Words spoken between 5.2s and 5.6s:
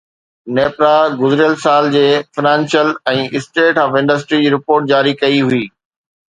ڪئي